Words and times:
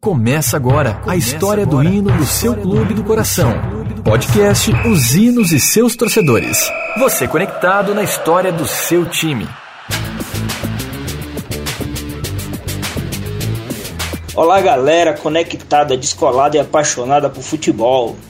Começa 0.00 0.56
agora 0.56 1.02
a 1.06 1.14
história 1.14 1.66
do 1.66 1.84
hino 1.84 2.10
do 2.10 2.24
seu 2.24 2.56
clube 2.56 2.94
do 2.94 3.04
coração. 3.04 3.52
Podcast 4.02 4.72
Os 4.88 5.14
Hinos 5.14 5.52
e 5.52 5.60
seus 5.60 5.94
torcedores. 5.94 6.72
Você 6.98 7.28
conectado 7.28 7.94
na 7.94 8.02
história 8.02 8.50
do 8.50 8.66
seu 8.66 9.04
time. 9.04 9.46
Olá, 14.34 14.58
galera 14.62 15.12
conectada, 15.12 15.94
descolada 15.98 16.56
e 16.56 16.60
apaixonada 16.60 17.28
por 17.28 17.42
futebol. 17.42 18.16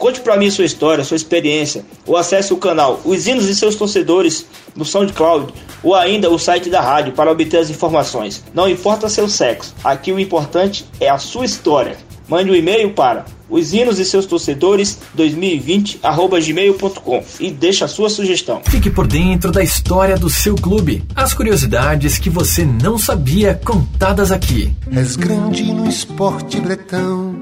Conte 0.00 0.20
para 0.22 0.36
mim 0.38 0.50
sua 0.50 0.64
história, 0.64 1.04
sua 1.04 1.18
experiência, 1.18 1.84
ou 2.06 2.16
acesse 2.16 2.54
o 2.54 2.56
canal 2.56 3.02
Os 3.04 3.26
Hinos 3.26 3.50
e 3.50 3.54
seus 3.54 3.76
torcedores 3.76 4.46
no 4.74 4.82
SoundCloud 4.82 5.52
ou 5.82 5.94
ainda 5.94 6.30
o 6.30 6.38
site 6.38 6.70
da 6.70 6.80
rádio 6.80 7.12
para 7.12 7.30
obter 7.30 7.58
as 7.58 7.68
informações. 7.68 8.42
Não 8.54 8.66
importa 8.66 9.10
seu 9.10 9.28
sexo, 9.28 9.74
aqui 9.84 10.10
o 10.10 10.18
importante 10.18 10.86
é 10.98 11.10
a 11.10 11.18
sua 11.18 11.44
história. 11.44 11.98
Mande 12.26 12.50
um 12.50 12.54
e-mail 12.54 12.94
para 12.94 13.26
os 13.50 13.74
hinos 13.74 13.98
e 13.98 14.04
seus 14.06 14.24
torcedores 14.24 15.00
2020@gmail.com 15.14 17.22
e 17.38 17.50
deixe 17.50 17.84
a 17.84 17.88
sua 17.88 18.08
sugestão. 18.08 18.62
Fique 18.70 18.88
por 18.88 19.06
dentro 19.06 19.52
da 19.52 19.62
história 19.62 20.16
do 20.16 20.30
seu 20.30 20.54
clube. 20.54 21.04
As 21.14 21.34
curiosidades 21.34 22.18
que 22.18 22.30
você 22.30 22.64
não 22.64 22.96
sabia 22.96 23.60
contadas 23.62 24.32
aqui. 24.32 24.74
És 24.96 25.14
grande 25.14 25.64
no 25.64 25.86
esporte 25.86 26.58
bretão. 26.58 27.38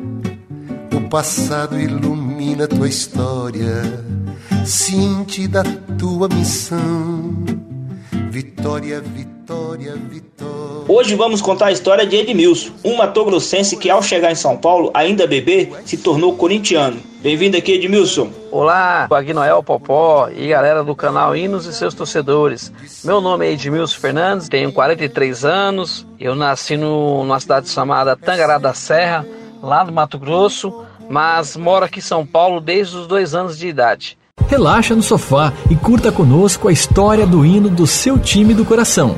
O 0.92 1.01
passado 1.03 1.79
ilumina 1.79 2.28
tua 2.57 2.89
história. 2.89 3.83
Cinte 4.65 5.47
da 5.47 5.63
tua 5.99 6.29
missão. 6.29 7.35
Vitória, 8.31 9.01
vitória, 9.01 9.95
vitória. 9.95 10.85
Hoje 10.89 11.15
vamos 11.15 11.43
contar 11.43 11.67
a 11.67 11.73
história 11.73 12.07
de 12.07 12.17
Edmilson, 12.17 12.73
um 12.83 12.97
matogrossense 12.97 13.77
que 13.77 13.91
ao 13.91 14.03
chegar 14.03 14.33
em 14.33 14.35
São 14.35 14.57
Paulo, 14.57 14.91
ainda 14.95 15.27
bebê, 15.27 15.71
se 15.85 15.99
tornou 15.99 16.35
corintiano. 16.35 16.99
Bem-vindo 17.21 17.59
aqui, 17.59 17.73
Edmilson. 17.73 18.31
Olá, 18.51 19.07
Agnoel 19.11 19.63
Popó 19.63 20.31
e 20.31 20.49
galera 20.49 20.83
do 20.83 20.97
canal 20.97 21.37
Hinos 21.37 21.67
e 21.67 21.75
seus 21.75 21.93
torcedores. 21.93 22.73
Meu 23.05 23.21
nome 23.21 23.47
é 23.47 23.53
Edmilson 23.53 23.99
Fernandes, 23.99 24.49
tenho 24.49 24.73
43 24.73 25.45
anos. 25.45 26.07
Eu 26.19 26.35
nasci 26.35 26.77
no, 26.77 27.23
numa 27.23 27.39
cidade 27.39 27.69
chamada 27.69 28.17
Tangará 28.17 28.57
da 28.57 28.73
Serra, 28.73 29.27
lá 29.63 29.85
no 29.85 29.93
Mato 29.93 30.19
Grosso, 30.19 30.87
mas 31.09 31.56
moro 31.56 31.84
aqui 31.84 31.98
em 31.98 32.03
São 32.03 32.27
Paulo 32.27 32.61
desde 32.61 32.97
os 32.97 33.06
dois 33.06 33.34
anos 33.34 33.59
de 33.59 33.69
idade. 33.69 34.19
Relaxa 34.48 34.95
no 34.95 35.03
sofá 35.03 35.52
e 35.70 35.77
curta 35.77 36.11
conosco 36.11 36.69
a 36.69 36.73
história 36.73 37.27
do 37.27 37.45
hino 37.45 37.69
do 37.69 37.86
seu 37.86 38.19
time 38.19 38.55
do 38.55 38.64
coração. 38.64 39.14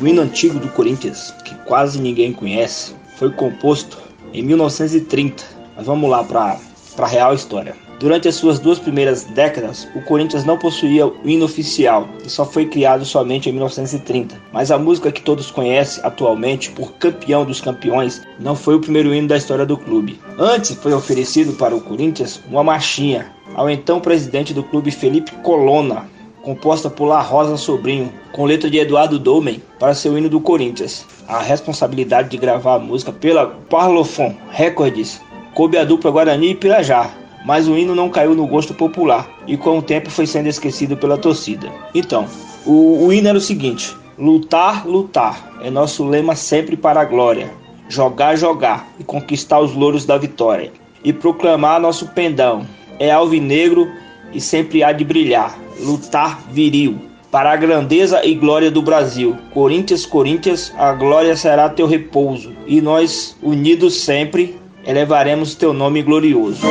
O 0.00 0.06
hino 0.06 0.22
antigo 0.22 0.58
do 0.58 0.68
Corinthians, 0.68 1.34
que 1.44 1.54
quase 1.56 2.00
ninguém 2.00 2.32
conhece, 2.32 2.94
foi 3.16 3.30
composto 3.30 3.98
em 4.32 4.42
1930. 4.42 5.44
Mas 5.76 5.86
vamos 5.86 6.08
lá 6.08 6.24
para 6.24 6.58
a 6.98 7.06
real 7.06 7.34
história. 7.34 7.87
Durante 7.98 8.28
as 8.28 8.36
suas 8.36 8.60
duas 8.60 8.78
primeiras 8.78 9.24
décadas, 9.24 9.88
o 9.92 10.00
Corinthians 10.00 10.44
não 10.44 10.56
possuía 10.56 11.04
o 11.04 11.16
hino 11.24 11.44
oficial 11.44 12.08
e 12.24 12.30
só 12.30 12.44
foi 12.44 12.66
criado 12.66 13.04
somente 13.04 13.48
em 13.48 13.52
1930. 13.52 14.40
Mas 14.52 14.70
a 14.70 14.78
música 14.78 15.10
que 15.10 15.20
todos 15.20 15.50
conhecem 15.50 16.04
atualmente 16.04 16.70
por 16.70 16.92
Campeão 16.92 17.44
dos 17.44 17.60
Campeões 17.60 18.22
não 18.38 18.54
foi 18.54 18.76
o 18.76 18.80
primeiro 18.80 19.12
hino 19.12 19.26
da 19.26 19.36
história 19.36 19.66
do 19.66 19.76
clube. 19.76 20.20
Antes 20.38 20.76
foi 20.76 20.92
oferecido 20.92 21.54
para 21.54 21.74
o 21.74 21.80
Corinthians 21.80 22.40
uma 22.48 22.62
marchinha 22.62 23.32
ao 23.56 23.68
então 23.68 23.98
presidente 23.98 24.54
do 24.54 24.62
clube 24.62 24.92
Felipe 24.92 25.32
Colonna, 25.42 26.08
composta 26.42 26.88
por 26.88 27.06
La 27.06 27.20
Rosa 27.20 27.56
Sobrinho, 27.56 28.12
com 28.30 28.44
letra 28.44 28.70
de 28.70 28.78
Eduardo 28.78 29.18
Dolmen, 29.18 29.60
para 29.80 29.94
seu 29.94 30.16
hino 30.16 30.28
do 30.28 30.40
Corinthians. 30.40 31.04
A 31.26 31.40
responsabilidade 31.40 32.28
de 32.28 32.36
gravar 32.36 32.76
a 32.76 32.78
música 32.78 33.10
pela 33.10 33.46
Parlophone 33.68 34.38
Records 34.50 35.20
coube 35.52 35.76
à 35.76 35.82
dupla 35.82 36.12
Guarani 36.12 36.50
e 36.50 36.54
Pirajá, 36.54 37.10
mas 37.48 37.66
o 37.66 37.78
hino 37.78 37.94
não 37.94 38.10
caiu 38.10 38.34
no 38.34 38.46
gosto 38.46 38.74
popular 38.74 39.26
e 39.46 39.56
com 39.56 39.78
o 39.78 39.82
tempo 39.82 40.10
foi 40.10 40.26
sendo 40.26 40.50
esquecido 40.50 40.98
pela 40.98 41.16
torcida. 41.16 41.72
Então, 41.94 42.26
o, 42.66 43.06
o 43.06 43.10
hino 43.10 43.26
era 43.26 43.38
o 43.38 43.40
seguinte: 43.40 43.96
lutar, 44.18 44.86
lutar 44.86 45.56
é 45.62 45.70
nosso 45.70 46.06
lema 46.06 46.36
sempre 46.36 46.76
para 46.76 47.00
a 47.00 47.06
glória, 47.06 47.50
jogar, 47.88 48.36
jogar 48.36 48.86
e 49.00 49.02
conquistar 49.02 49.60
os 49.60 49.74
louros 49.74 50.04
da 50.04 50.18
vitória, 50.18 50.70
e 51.02 51.10
proclamar 51.10 51.80
nosso 51.80 52.08
pendão 52.08 52.66
é 52.98 53.10
alvinegro 53.10 53.90
e 54.30 54.42
sempre 54.42 54.84
há 54.84 54.92
de 54.92 55.02
brilhar, 55.02 55.58
lutar 55.80 56.42
viril. 56.50 56.98
Para 57.30 57.52
a 57.52 57.56
grandeza 57.56 58.24
e 58.26 58.34
glória 58.34 58.70
do 58.70 58.82
Brasil. 58.82 59.36
Corinthians, 59.52 60.04
Corinthians, 60.06 60.72
a 60.78 60.92
glória 60.92 61.36
será 61.36 61.68
teu 61.68 61.86
repouso. 61.86 62.52
E 62.66 62.80
nós, 62.80 63.36
unidos 63.42 64.00
sempre, 64.00 64.58
elevaremos 64.88 65.54
teu 65.54 65.74
nome 65.74 66.02
glorioso. 66.02 66.66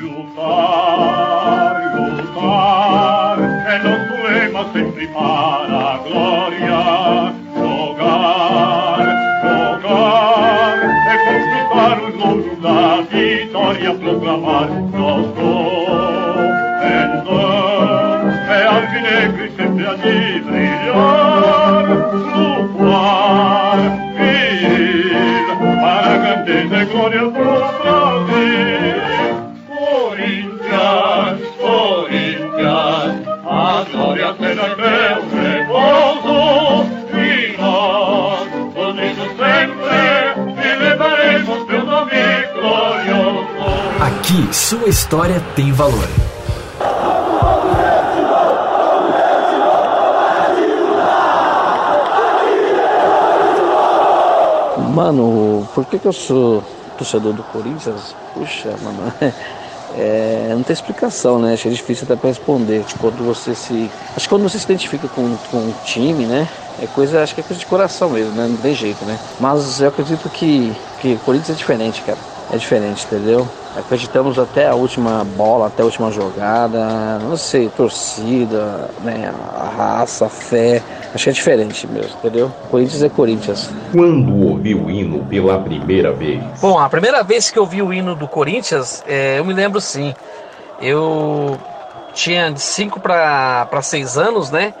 Lutar, 0.00 1.76
lutar, 1.94 3.38
é 3.68 3.78
nosso 3.82 4.14
lema 4.26 4.72
sempre 4.72 5.06
para 5.08 5.92
a 5.92 5.98
glória. 5.98 7.34
Jogar, 7.54 9.04
jogar, 9.44 10.78
é 11.08 11.16
conquistar 11.26 11.96
os 12.02 12.14
louros 12.16 12.58
da 12.62 13.02
vitória, 13.02 13.92
proclamar 13.94 14.70
nosso 14.92 15.61
Sua 44.52 44.86
história 44.86 45.40
tem 45.56 45.72
valor. 45.72 46.06
Mano, 54.94 55.66
por 55.74 55.86
que, 55.86 55.98
que 55.98 56.06
eu 56.06 56.12
sou 56.12 56.62
torcedor 56.98 57.32
do 57.32 57.42
Corinthians? 57.44 58.14
Puxa, 58.34 58.76
mano, 58.82 59.10
é, 59.96 60.48
não 60.50 60.62
tem 60.62 60.74
explicação, 60.74 61.38
né? 61.38 61.54
É 61.54 61.68
difícil 61.70 62.04
até 62.04 62.14
pra 62.14 62.28
responder. 62.28 62.84
Tipo, 62.84 63.00
quando 63.00 63.24
você 63.24 63.54
se. 63.54 63.90
Acho 64.14 64.26
que 64.26 64.28
quando 64.28 64.42
você 64.42 64.58
se 64.58 64.66
identifica 64.66 65.08
com, 65.08 65.34
com 65.50 65.56
um 65.56 65.74
time, 65.86 66.26
né? 66.26 66.46
É 66.78 66.86
coisa, 66.86 67.22
acho 67.22 67.34
que 67.34 67.40
é 67.40 67.44
coisa 67.44 67.58
de 67.58 67.64
coração 67.64 68.10
mesmo, 68.10 68.32
né? 68.32 68.46
Não 68.48 68.56
tem 68.58 68.74
jeito, 68.74 69.02
né? 69.06 69.18
Mas 69.40 69.80
eu 69.80 69.88
acredito 69.88 70.28
que, 70.28 70.76
que 71.00 71.16
Corinthians 71.24 71.56
é 71.56 71.58
diferente, 71.58 72.02
cara. 72.02 72.18
É 72.52 72.56
diferente, 72.56 73.06
entendeu? 73.06 73.48
Acreditamos 73.74 74.38
até 74.38 74.68
a 74.68 74.74
última 74.74 75.24
bola, 75.24 75.68
até 75.68 75.82
a 75.82 75.86
última 75.86 76.10
jogada, 76.10 77.18
não 77.20 77.36
sei, 77.36 77.70
torcida, 77.70 78.90
né, 79.02 79.32
a 79.58 79.64
raça, 79.64 80.26
a 80.26 80.28
fé. 80.28 80.82
Acho 81.14 81.24
que 81.24 81.30
é 81.30 81.32
diferente 81.32 81.86
mesmo, 81.86 82.14
entendeu? 82.18 82.52
Corinthians 82.70 83.02
é 83.02 83.08
Corinthians. 83.08 83.70
Quando 83.90 84.36
ouviu 84.46 84.84
o 84.84 84.90
hino 84.90 85.24
pela 85.24 85.58
primeira 85.58 86.12
vez? 86.12 86.42
Bom, 86.60 86.78
a 86.78 86.88
primeira 86.90 87.22
vez 87.22 87.50
que 87.50 87.58
eu 87.58 87.64
vi 87.64 87.80
o 87.82 87.92
hino 87.92 88.14
do 88.14 88.28
Corinthians, 88.28 89.02
é, 89.08 89.38
eu 89.38 89.44
me 89.44 89.54
lembro 89.54 89.80
sim. 89.80 90.14
Eu 90.78 91.58
tinha 92.12 92.50
de 92.50 92.60
5 92.60 93.00
para 93.00 93.80
6 93.80 94.18
anos, 94.18 94.50
né? 94.50 94.74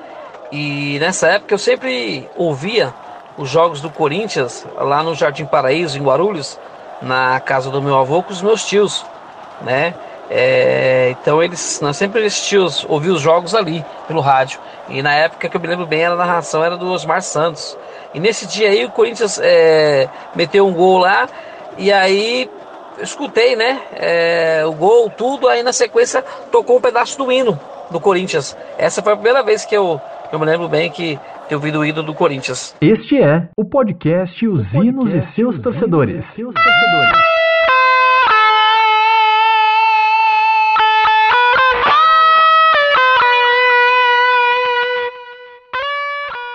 E 0.50 0.98
nessa 1.00 1.28
época 1.28 1.54
eu 1.54 1.58
sempre 1.58 2.28
ouvia 2.36 2.92
os 3.38 3.48
jogos 3.48 3.80
do 3.80 3.88
Corinthians 3.88 4.66
lá 4.76 5.02
no 5.02 5.14
Jardim 5.14 5.46
Paraíso, 5.46 5.98
em 5.98 6.02
Guarulhos, 6.02 6.58
na 7.02 7.40
casa 7.40 7.70
do 7.70 7.82
meu 7.82 7.96
avô 7.98 8.22
com 8.22 8.32
os 8.32 8.42
meus 8.42 8.64
tios, 8.64 9.04
né? 9.62 9.94
É, 10.30 11.10
então 11.10 11.42
eles, 11.42 11.78
nós 11.82 11.96
sempre 11.96 12.28
tios 12.30 12.86
ouvi 12.88 13.10
os 13.10 13.20
jogos 13.20 13.54
ali 13.54 13.84
pelo 14.06 14.20
rádio. 14.20 14.58
E 14.88 15.02
na 15.02 15.14
época 15.14 15.48
que 15.48 15.56
eu 15.56 15.60
me 15.60 15.66
lembro 15.66 15.86
bem, 15.86 16.06
a 16.06 16.14
narração 16.14 16.64
era 16.64 16.76
do 16.76 16.90
Osmar 16.90 17.20
Santos. 17.20 17.76
E 18.14 18.20
nesse 18.20 18.46
dia 18.46 18.68
aí 18.68 18.84
o 18.84 18.90
Corinthians 18.90 19.38
é, 19.42 20.08
meteu 20.34 20.66
um 20.66 20.72
gol 20.72 20.98
lá 20.98 21.28
e 21.76 21.92
aí 21.92 22.48
eu 22.96 23.04
escutei, 23.04 23.56
né? 23.56 23.80
É, 23.94 24.62
o 24.66 24.72
gol, 24.72 25.10
tudo. 25.10 25.48
Aí 25.48 25.62
na 25.62 25.72
sequência 25.72 26.24
tocou 26.50 26.78
um 26.78 26.80
pedaço 26.80 27.18
do 27.18 27.30
hino 27.30 27.58
do 27.90 28.00
Corinthians. 28.00 28.56
Essa 28.78 29.02
foi 29.02 29.12
a 29.12 29.16
primeira 29.16 29.42
vez 29.42 29.64
que 29.64 29.76
eu, 29.76 30.00
eu 30.32 30.38
me 30.38 30.46
lembro 30.46 30.66
bem 30.66 30.90
que 30.90 31.18
ter 31.46 31.54
ouvido 31.54 31.80
o 31.80 31.84
hino 31.84 32.02
do 32.02 32.14
Corinthians. 32.14 32.74
Este 32.80 33.20
é 33.20 33.48
o 33.54 33.66
podcast 33.66 34.48
Os 34.48 34.66
Hinos 34.72 35.10
e 35.10 35.34
seus 35.34 35.60
torcedores. 35.60 36.24
Seus 36.34 36.54
torcedores. 36.54 37.22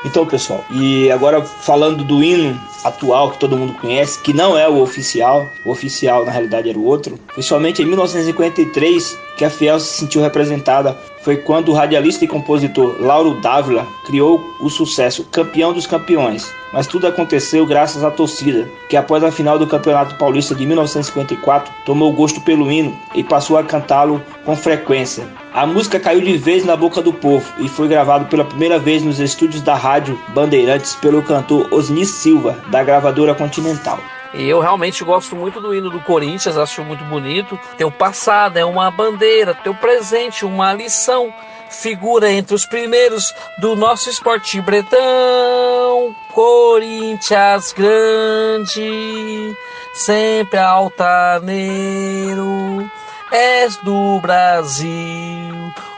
Então, 0.05 0.25
pessoal, 0.25 0.63
e 0.71 1.11
agora 1.11 1.41
falando 1.41 2.03
do 2.03 2.23
hino 2.23 2.59
atual 2.83 3.31
que 3.31 3.39
todo 3.39 3.57
mundo 3.57 3.73
conhece, 3.73 4.19
que 4.23 4.33
não 4.33 4.57
é 4.57 4.67
o 4.67 4.81
oficial, 4.81 5.45
o 5.65 5.69
oficial 5.69 6.25
na 6.25 6.31
realidade 6.31 6.69
era 6.69 6.79
o 6.79 6.85
outro. 6.85 7.19
Principalmente 7.33 7.83
em 7.83 7.85
1953, 7.85 9.19
que 9.37 9.45
a 9.45 9.49
Fiel 9.49 9.79
se 9.79 9.97
sentiu 9.97 10.21
representada 10.21 10.97
foi 11.27 11.35
quando 11.35 11.73
o 11.73 11.73
radialista 11.73 12.23
e 12.23 12.27
compositor 12.27 13.01
Lauro 13.01 13.41
Dávila 13.41 13.85
criou 14.05 14.41
o 14.61 14.69
sucesso 14.69 15.25
Campeão 15.25 15.73
dos 15.73 15.85
Campeões. 15.85 16.49
Mas 16.71 16.87
tudo 16.87 17.05
aconteceu 17.05 17.65
graças 17.65 18.01
à 18.01 18.09
torcida, 18.09 18.65
que 18.87 18.95
após 18.95 19.21
a 19.21 19.29
final 19.29 19.59
do 19.59 19.67
Campeonato 19.67 20.15
Paulista 20.15 20.55
de 20.55 20.65
1954 20.65 21.73
tomou 21.85 22.13
gosto 22.13 22.39
pelo 22.39 22.71
hino 22.71 22.97
e 23.13 23.25
passou 23.25 23.57
a 23.57 23.63
cantá-lo 23.65 24.23
com 24.45 24.55
frequência. 24.55 25.27
A 25.53 25.65
música 25.65 25.99
caiu 25.99 26.21
de 26.21 26.37
vez 26.37 26.63
na 26.63 26.77
boca 26.77 27.01
do 27.01 27.11
povo 27.11 27.45
e 27.59 27.67
foi 27.67 27.89
gravado 27.89 28.27
pela 28.27 28.45
primeira 28.45 28.79
vez 28.79 29.03
nos 29.03 29.19
estúdios 29.19 29.61
da 29.61 29.75
Rádio 29.75 30.17
Bandeirantes 30.33 30.95
pelo 30.95 31.21
cantor 31.21 31.67
Osni 31.73 32.05
Silva, 32.05 32.57
da 32.71 32.81
gravadora 32.85 33.35
Continental. 33.35 33.99
E 34.37 34.47
eu 34.47 34.59
realmente 34.59 35.03
gosto 35.03 35.35
muito 35.35 35.59
do 35.59 35.73
hino 35.73 35.89
do 35.89 35.99
Corinthians, 35.99 36.57
acho 36.57 36.83
muito 36.83 37.03
bonito. 37.05 37.59
Teu 37.75 37.89
passado 37.89 38.57
é 38.57 38.63
uma 38.63 38.91
bandeira, 38.91 39.55
teu 39.55 39.73
presente 39.73 40.45
uma 40.45 40.71
lição. 40.73 41.33
Figura 41.69 42.31
entre 42.31 42.53
os 42.55 42.65
primeiros 42.65 43.33
do 43.57 43.75
nosso 43.75 44.09
esporte 44.11 44.61
bretão. 44.61 46.15
Corinthians 46.33 47.73
grande, 47.73 49.57
sempre 49.93 50.59
altaneiro. 50.59 52.37
És 53.31 53.75
do 53.77 54.19
Brasil, 54.21 54.87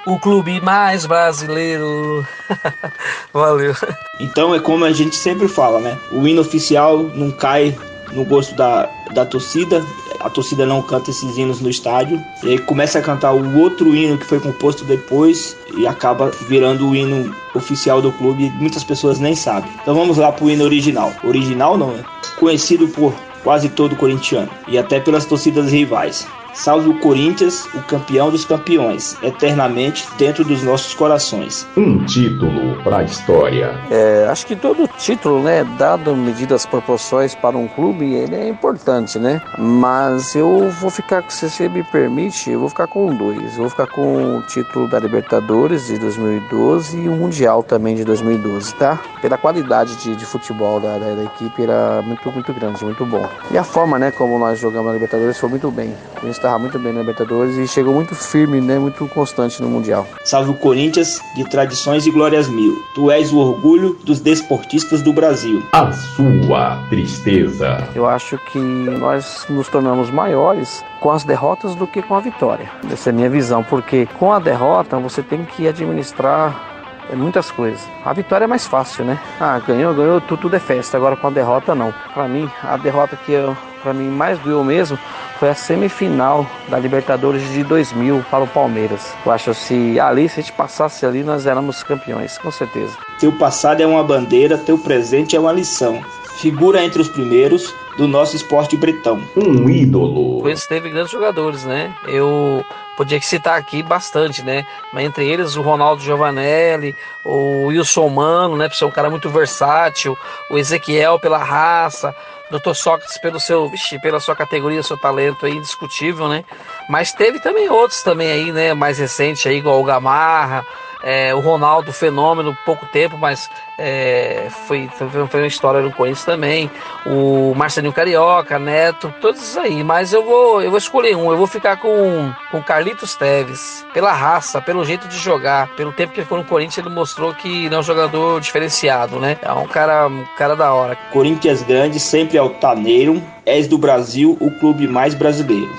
o 0.05 0.17
clube 0.17 0.61
mais 0.61 1.05
brasileiro. 1.05 2.25
Valeu. 3.33 3.75
Então 4.19 4.55
é 4.55 4.59
como 4.59 4.85
a 4.85 4.91
gente 4.93 5.15
sempre 5.15 5.47
fala, 5.49 5.79
né? 5.79 5.97
O 6.11 6.25
hino 6.27 6.41
oficial 6.41 6.97
não 7.13 7.29
cai 7.31 7.77
no 8.13 8.23
gosto 8.23 8.55
da, 8.55 8.89
da 9.13 9.25
torcida. 9.25 9.83
A 10.19 10.29
torcida 10.29 10.65
não 10.65 10.81
canta 10.81 11.09
esses 11.09 11.37
hinos 11.37 11.61
no 11.61 11.69
estádio. 11.69 12.23
E 12.43 12.49
aí 12.49 12.59
começa 12.59 12.99
a 12.99 13.01
cantar 13.01 13.33
o 13.33 13.57
outro 13.57 13.95
hino 13.95 14.17
que 14.17 14.25
foi 14.25 14.39
composto 14.39 14.83
depois 14.83 15.55
e 15.77 15.87
acaba 15.87 16.31
virando 16.47 16.89
o 16.89 16.95
hino 16.95 17.33
oficial 17.55 18.01
do 18.01 18.11
clube. 18.11 18.51
Muitas 18.59 18.83
pessoas 18.83 19.19
nem 19.19 19.35
sabem. 19.35 19.71
Então 19.81 19.95
vamos 19.95 20.17
lá 20.17 20.31
pro 20.31 20.49
hino 20.49 20.63
original. 20.63 21.13
Original 21.23 21.77
não, 21.77 21.91
é? 21.91 22.03
Conhecido 22.37 22.87
por 22.87 23.13
quase 23.43 23.69
todo 23.69 23.95
corintiano 23.95 24.49
e 24.67 24.77
até 24.77 24.99
pelas 24.99 25.25
torcidas 25.25 25.71
rivais. 25.71 26.27
Salve 26.59 26.89
o 26.89 26.99
Corinthians, 26.99 27.65
o 27.73 27.81
campeão 27.83 28.29
dos 28.29 28.43
campeões, 28.43 29.15
eternamente 29.23 30.05
dentro 30.17 30.43
dos 30.43 30.61
nossos 30.61 30.93
corações. 30.93 31.65
Um 31.77 32.03
título 32.03 32.75
para 32.83 32.97
a 32.97 33.03
história. 33.03 33.79
É, 33.89 34.27
acho 34.29 34.45
que 34.45 34.57
todo 34.57 34.85
título, 34.97 35.41
né, 35.41 35.63
dado 35.77 36.13
medidas 36.17 36.65
proporções 36.65 37.33
para 37.33 37.57
um 37.57 37.65
clube, 37.65 38.13
ele 38.13 38.35
é 38.35 38.49
importante, 38.49 39.17
né? 39.17 39.41
Mas 39.57 40.35
eu 40.35 40.69
vou 40.69 40.89
ficar, 40.89 41.23
se 41.31 41.49
você 41.49 41.69
me 41.69 41.81
permite, 41.81 42.51
eu 42.51 42.59
vou 42.59 42.67
ficar 42.67 42.87
com 42.87 43.15
dois. 43.15 43.53
Eu 43.53 43.59
vou 43.59 43.69
ficar 43.69 43.87
com 43.87 44.39
o 44.39 44.41
título 44.41 44.89
da 44.89 44.99
Libertadores 44.99 45.87
de 45.87 45.97
2012 45.97 46.97
e 46.97 47.07
o 47.07 47.13
Mundial 47.13 47.63
também 47.63 47.95
de 47.95 48.03
2012, 48.03 48.75
tá? 48.75 48.99
Pela 49.21 49.37
qualidade 49.37 49.95
de, 49.95 50.13
de 50.13 50.25
futebol 50.25 50.81
da, 50.81 50.97
da, 50.97 51.15
da, 51.15 51.23
equipe 51.23 51.63
era 51.63 52.01
muito, 52.01 52.29
muito 52.33 52.53
grande, 52.53 52.83
muito 52.83 53.05
bom. 53.05 53.25
E 53.49 53.57
a 53.57 53.63
forma, 53.63 53.97
né, 53.97 54.11
como 54.11 54.37
nós 54.37 54.59
jogamos 54.59 54.87
na 54.87 54.93
Libertadores 54.93 55.37
foi 55.37 55.47
muito 55.47 55.71
bem. 55.71 55.95
A 56.21 56.25
gente 56.25 56.48
estava 56.49 56.59
muito 56.59 56.79
bem 56.79 56.91
na 56.91 57.01
Libertadores 57.01 57.57
e 57.57 57.67
chegou 57.67 57.93
muito 57.93 58.15
firme, 58.15 58.59
né, 58.59 58.79
muito 58.79 59.07
constante 59.09 59.61
no 59.61 59.69
Mundial. 59.69 60.07
Salve 60.23 60.49
o 60.49 60.55
Corinthians 60.55 61.21
de 61.35 61.47
tradições 61.47 62.07
e 62.07 62.11
glórias 62.11 62.47
mil. 62.47 62.73
Tu 62.95 63.11
és 63.11 63.31
o 63.31 63.37
orgulho 63.37 63.95
dos 64.03 64.19
desportistas 64.19 65.03
do 65.03 65.13
Brasil. 65.13 65.61
A 65.73 65.91
sua 65.91 66.77
tristeza. 66.89 67.87
Eu 67.93 68.07
acho 68.07 68.37
que 68.51 68.57
nós 68.57 69.45
nos 69.47 69.67
tornamos 69.67 70.09
maiores 70.09 70.83
com 70.99 71.11
as 71.11 71.23
derrotas 71.23 71.75
do 71.75 71.85
que 71.85 72.01
com 72.01 72.15
a 72.15 72.19
vitória. 72.19 72.69
Essa 72.91 73.09
é 73.09 73.11
a 73.11 73.15
minha 73.15 73.29
visão, 73.29 73.63
porque 73.63 74.07
com 74.17 74.33
a 74.33 74.39
derrota 74.39 74.97
você 74.97 75.21
tem 75.21 75.45
que 75.45 75.67
administrar 75.67 76.67
muitas 77.13 77.51
coisas. 77.51 77.87
A 78.03 78.13
vitória 78.13 78.45
é 78.45 78.47
mais 78.47 78.65
fácil, 78.65 79.05
né? 79.05 79.19
Ah, 79.39 79.59
ganhou, 79.59 79.93
ganhou, 79.93 80.21
tudo, 80.21 80.41
tudo 80.41 80.55
é 80.55 80.59
festa. 80.59 80.97
Agora 80.97 81.15
com 81.15 81.27
a 81.27 81.31
derrota 81.31 81.75
não. 81.75 81.93
Para 82.13 82.27
mim, 82.27 82.49
a 82.63 82.75
derrota 82.77 83.15
que 83.15 83.33
eu, 83.33 83.55
para 83.83 83.93
mim 83.93 84.09
mais 84.09 84.39
doeu 84.39 84.63
mesmo 84.63 84.97
foi 85.39 85.49
a 85.49 85.55
semifinal 85.55 86.45
da 86.67 86.77
Libertadores 86.77 87.49
de 87.53 87.63
2000 87.63 88.25
para 88.29 88.43
o 88.43 88.47
Palmeiras. 88.47 89.13
Eu 89.25 89.31
acho 89.31 89.53
se 89.53 89.97
ali, 89.97 90.27
se 90.27 90.39
a 90.39 90.43
gente 90.43 90.51
passasse 90.51 91.05
ali, 91.05 91.23
nós 91.23 91.45
éramos 91.45 91.81
campeões, 91.81 92.37
com 92.37 92.51
certeza. 92.51 92.97
Teu 93.17 93.31
passado 93.31 93.81
é 93.81 93.87
uma 93.87 94.03
bandeira, 94.03 94.57
teu 94.57 94.77
presente 94.77 95.37
é 95.37 95.39
uma 95.39 95.53
lição. 95.53 96.03
Figura 96.37 96.83
entre 96.83 97.01
os 97.01 97.09
primeiros 97.09 97.73
do 97.97 98.07
nosso 98.07 98.35
esporte 98.35 98.75
bretão. 98.77 99.21
Um 99.35 99.69
ídolo. 99.69 100.41
Pois 100.41 100.65
teve 100.67 100.89
grandes 100.89 101.11
jogadores, 101.11 101.65
né? 101.65 101.93
Eu 102.07 102.63
podia 102.95 103.19
citar 103.21 103.57
aqui 103.57 103.81
bastante, 103.81 104.43
né? 104.43 104.65
Mas 104.93 105.05
entre 105.05 105.25
eles 105.25 105.55
o 105.55 105.61
Ronaldo 105.61 106.01
Giovanelli, 106.01 106.95
o 107.25 107.67
Wilson 107.67 108.09
Mano, 108.09 108.57
né? 108.57 108.67
Por 108.67 108.75
ser 108.75 108.85
um 108.85 108.91
cara 108.91 109.09
muito 109.09 109.29
versátil, 109.29 110.17
o 110.49 110.57
Ezequiel 110.57 111.19
pela 111.19 111.37
raça, 111.37 112.15
Dr. 112.49 112.73
Sócrates 112.73 113.17
pelo 113.17 113.39
seu, 113.39 113.69
vixi, 113.69 113.99
pela 113.99 114.19
sua 114.19 114.35
categoria, 114.35 114.81
seu 114.81 114.97
talento 114.97 115.45
aí 115.45 115.53
indiscutível, 115.53 116.27
né? 116.27 116.43
Mas 116.89 117.11
teve 117.11 117.39
também 117.39 117.69
outros 117.69 118.01
também 118.01 118.31
aí, 118.31 118.51
né? 118.51 118.73
Mais 118.73 118.97
recente 118.97 119.47
aí, 119.47 119.57
igual 119.57 119.79
o 119.79 119.83
Gamarra, 119.83 120.65
é, 121.01 121.33
o 121.33 121.39
Ronaldo, 121.39 121.93
fenômeno, 121.93 122.57
pouco 122.65 122.85
tempo, 122.87 123.17
mas 123.17 123.49
é, 123.77 124.47
foi, 124.67 124.89
foi, 124.89 125.39
uma 125.39 125.47
história 125.47 125.81
no 125.81 125.91
Corinthians 125.91 126.25
também. 126.25 126.69
O 127.05 127.53
Marcelinho 127.55 127.93
Carioca, 127.93 128.59
Neto, 128.59 129.13
todos 129.21 129.41
isso 129.41 129.59
aí. 129.59 129.83
Mas 129.83 130.11
eu 130.11 130.23
vou, 130.23 130.61
eu 130.61 130.69
vou 130.69 130.77
escolher 130.77 131.15
um. 131.15 131.31
Eu 131.31 131.37
vou 131.37 131.47
ficar 131.47 131.77
com 131.77 132.31
com 132.51 132.61
Carlitos 132.61 133.15
Teves, 133.15 133.85
pela 133.93 134.11
raça, 134.11 134.61
pelo 134.61 134.83
jeito 134.83 135.07
de 135.07 135.17
jogar, 135.17 135.67
pelo 135.75 135.91
tempo 135.91 136.13
que 136.13 136.19
ele 136.19 136.27
foi 136.27 136.39
no 136.39 136.45
Corinthians, 136.45 136.85
ele 136.85 136.93
mostrou 136.93 137.33
que 137.33 137.65
ele 137.65 137.75
é 137.75 137.77
um 137.77 137.83
jogador 137.83 138.41
diferenciado, 138.41 139.19
né? 139.19 139.37
É 139.41 139.51
um 139.53 139.67
cara, 139.67 140.07
um 140.07 140.25
cara 140.37 140.55
da 140.55 140.73
hora. 140.73 140.95
Corinthians 141.11 141.61
grande, 141.61 141.99
sempre 141.99 142.37
altaneiro, 142.37 143.21
és 143.45 143.67
do 143.67 143.77
Brasil, 143.77 144.37
o 144.39 144.51
clube 144.51 144.87
mais 144.87 145.13
brasileiro. 145.13 145.71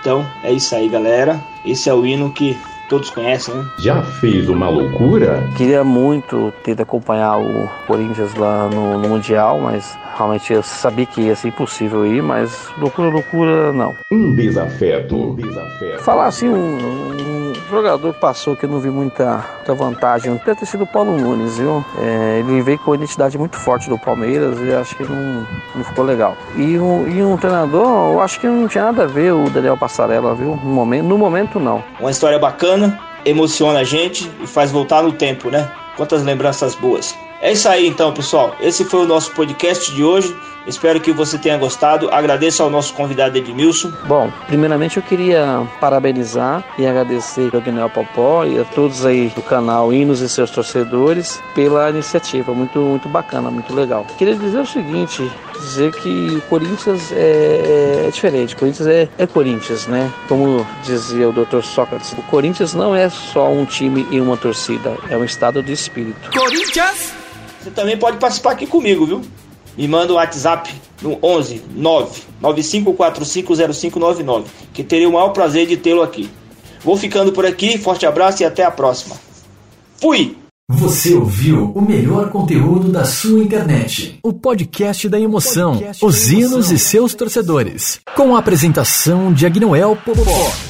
Então 0.00 0.24
é 0.44 0.52
isso 0.52 0.74
aí, 0.74 0.88
galera. 0.88 1.40
Esse 1.64 1.90
é 1.90 1.94
o 1.94 2.06
hino 2.06 2.30
que 2.30 2.56
todos 2.88 3.10
conhecem, 3.10 3.54
né? 3.54 3.66
Já 3.78 4.02
fez 4.02 4.48
uma 4.48 4.68
loucura? 4.68 5.48
Queria 5.56 5.84
muito 5.84 6.52
ter 6.64 6.78
acompanhar 6.80 7.38
o 7.38 7.68
Corinthians 7.86 8.34
lá 8.34 8.68
no, 8.68 8.98
no, 8.98 9.08
Mundial, 9.08 9.60
mas 9.60 9.96
realmente 10.16 10.52
eu 10.52 10.62
sabia 10.62 11.06
que 11.06 11.22
ia 11.22 11.36
ser 11.36 11.48
impossível 11.48 12.06
ir, 12.06 12.22
mas 12.22 12.68
loucura, 12.78 13.08
loucura, 13.08 13.72
não. 13.72 13.94
Um 14.10 14.34
desafeto. 14.34 15.16
Um 15.16 15.34
desafeto. 15.34 16.02
Falar 16.02 16.26
assim, 16.26 16.48
um, 16.48 16.78
um, 16.78 17.37
jogador 17.70 18.14
que 18.14 18.20
passou 18.20 18.56
que 18.56 18.64
eu 18.64 18.68
não 18.68 18.80
vi 18.80 18.90
muita, 18.90 19.44
muita 19.56 19.74
vantagem 19.74 20.32
deve 20.44 20.60
ter 20.60 20.66
sido 20.66 20.84
o 20.84 20.86
Paulo 20.86 21.16
Nunes, 21.16 21.58
viu? 21.58 21.84
É, 21.98 22.40
ele 22.40 22.62
veio 22.62 22.78
com 22.78 22.92
a 22.92 22.94
identidade 22.94 23.36
muito 23.38 23.56
forte 23.56 23.88
do 23.88 23.98
Palmeiras 23.98 24.58
e 24.60 24.72
acho 24.72 24.96
que 24.96 25.04
não, 25.04 25.46
não 25.74 25.84
ficou 25.84 26.04
legal. 26.04 26.36
E 26.56 26.78
um, 26.78 27.08
e 27.08 27.22
um 27.22 27.36
treinador, 27.36 28.12
eu 28.12 28.20
acho 28.20 28.40
que 28.40 28.46
não 28.46 28.68
tinha 28.68 28.84
nada 28.84 29.04
a 29.04 29.06
ver 29.06 29.32
o 29.32 29.48
Daniel 29.50 29.76
Passarella, 29.76 30.34
viu? 30.34 30.56
No 30.56 30.70
momento, 30.70 31.04
no 31.04 31.18
momento 31.18 31.60
não. 31.60 31.82
Uma 32.00 32.10
história 32.10 32.38
bacana, 32.38 32.98
emociona 33.24 33.80
a 33.80 33.84
gente 33.84 34.30
e 34.40 34.46
faz 34.46 34.70
voltar 34.70 35.02
no 35.02 35.12
tempo, 35.12 35.50
né? 35.50 35.70
Quantas 35.96 36.22
lembranças 36.22 36.74
boas. 36.74 37.14
É 37.40 37.52
isso 37.52 37.68
aí 37.68 37.86
então, 37.86 38.12
pessoal. 38.12 38.54
Esse 38.60 38.84
foi 38.84 39.00
o 39.00 39.06
nosso 39.06 39.30
podcast 39.32 39.94
de 39.94 40.02
hoje. 40.02 40.36
Espero 40.66 41.00
que 41.00 41.12
você 41.12 41.38
tenha 41.38 41.56
gostado. 41.56 42.10
Agradeço 42.12 42.62
ao 42.62 42.68
nosso 42.68 42.92
convidado 42.92 43.38
Edmilson. 43.38 43.90
Bom, 44.06 44.30
primeiramente 44.46 44.98
eu 44.98 45.02
queria 45.02 45.66
parabenizar 45.80 46.62
e 46.78 46.86
agradecer 46.86 47.50
ao 47.54 47.60
Daniel 47.60 47.88
Popó 47.88 48.44
e 48.44 48.58
a 48.58 48.64
todos 48.64 49.06
aí 49.06 49.28
do 49.34 49.40
canal 49.40 49.92
Hinos 49.92 50.20
e 50.20 50.28
seus 50.28 50.50
torcedores 50.50 51.40
pela 51.54 51.88
iniciativa. 51.88 52.52
Muito, 52.52 52.78
muito 52.78 53.08
bacana, 53.08 53.50
muito 53.50 53.74
legal. 53.74 54.06
Queria 54.18 54.36
dizer 54.36 54.58
o 54.58 54.66
seguinte: 54.66 55.30
dizer 55.58 55.92
que 55.92 56.36
o 56.36 56.40
Corinthians 56.42 57.12
é, 57.12 58.06
é 58.06 58.10
diferente. 58.10 58.54
O 58.54 58.58
Corinthians 58.58 58.88
é, 58.88 59.08
é 59.16 59.26
Corinthians, 59.26 59.86
né? 59.86 60.12
Como 60.28 60.66
dizia 60.82 61.30
o 61.30 61.32
Dr. 61.32 61.62
Sócrates, 61.62 62.12
o 62.12 62.22
Corinthians 62.24 62.74
não 62.74 62.94
é 62.94 63.08
só 63.08 63.50
um 63.50 63.64
time 63.64 64.06
e 64.10 64.20
uma 64.20 64.36
torcida, 64.36 64.96
é 65.08 65.16
um 65.16 65.24
estado 65.24 65.62
de 65.62 65.72
espírito. 65.72 66.30
Corinthians! 66.30 67.17
Você 67.60 67.70
também 67.70 67.96
pode 67.96 68.18
participar 68.18 68.52
aqui 68.52 68.66
comigo, 68.66 69.06
viu? 69.06 69.22
Me 69.76 69.86
manda 69.86 70.12
um 70.12 70.16
WhatsApp 70.16 70.74
no 71.00 71.18
11 71.22 71.62
9 71.70 72.22
95450599, 72.42 74.44
que 74.72 74.82
terei 74.82 75.06
o 75.06 75.12
maior 75.12 75.28
prazer 75.30 75.66
de 75.66 75.76
tê-lo 75.76 76.02
aqui. 76.02 76.28
Vou 76.82 76.96
ficando 76.96 77.32
por 77.32 77.46
aqui, 77.46 77.78
forte 77.78 78.06
abraço 78.06 78.42
e 78.42 78.46
até 78.46 78.64
a 78.64 78.70
próxima. 78.70 79.16
Fui! 80.00 80.36
Você 80.70 81.14
ouviu 81.14 81.72
o 81.74 81.80
melhor 81.80 82.30
conteúdo 82.30 82.90
da 82.90 83.04
sua 83.04 83.42
internet. 83.42 84.18
O 84.22 84.34
podcast 84.34 85.08
da 85.08 85.18
emoção, 85.18 85.72
podcast 85.72 86.04
os 86.04 86.30
hinos 86.30 86.70
e 86.70 86.78
seus 86.78 87.14
torcedores. 87.14 88.00
Com 88.14 88.36
a 88.36 88.38
apresentação 88.38 89.32
de 89.32 89.46
Agnoel 89.46 89.96
Popó. 89.96 90.68